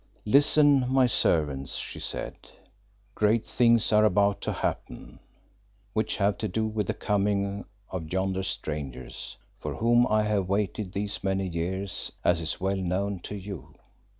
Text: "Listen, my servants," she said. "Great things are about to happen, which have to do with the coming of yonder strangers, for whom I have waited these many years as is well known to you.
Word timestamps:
"Listen, 0.25 0.85
my 0.91 1.05
servants," 1.05 1.75
she 1.75 1.99
said. 1.99 2.33
"Great 3.13 3.45
things 3.45 3.91
are 3.93 4.03
about 4.03 4.41
to 4.41 4.51
happen, 4.51 5.19
which 5.93 6.17
have 6.17 6.39
to 6.39 6.47
do 6.47 6.65
with 6.65 6.87
the 6.87 6.93
coming 6.95 7.65
of 7.91 8.11
yonder 8.11 8.41
strangers, 8.41 9.37
for 9.59 9.75
whom 9.75 10.07
I 10.07 10.23
have 10.23 10.49
waited 10.49 10.91
these 10.91 11.23
many 11.23 11.47
years 11.47 12.11
as 12.23 12.41
is 12.41 12.59
well 12.59 12.77
known 12.77 13.19
to 13.19 13.35
you. 13.35 13.75